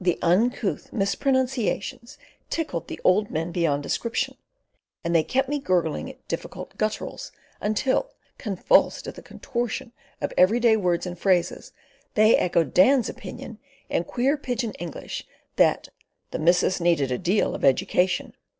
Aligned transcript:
The 0.00 0.16
uncouth 0.22 0.92
mispronunciations 0.92 2.18
tickled 2.48 2.86
the 2.86 3.00
old 3.02 3.32
men 3.32 3.50
beyond 3.50 3.82
description, 3.82 4.36
and 5.02 5.12
they 5.12 5.24
kept 5.24 5.48
me 5.48 5.58
gurgling 5.58 6.08
at 6.08 6.28
difficult 6.28 6.78
gutturals, 6.78 7.32
until, 7.60 8.12
convulsed 8.38 9.08
at 9.08 9.16
the 9.16 9.22
contortion 9.24 9.90
of 10.20 10.32
everyday 10.38 10.76
words 10.76 11.04
and 11.04 11.18
phrases, 11.18 11.72
they 12.14 12.36
echoed 12.36 12.74
Dan's 12.74 13.08
opinion 13.08 13.58
in 13.88 14.04
queer 14.04 14.36
pidgin 14.36 14.70
English 14.74 15.26
that 15.56 15.88
the 16.30 16.38
"missus 16.38 16.80
needed 16.80 17.10
a 17.10 17.18
deal 17.18 17.52
of 17.52 17.64
education." 17.64 18.34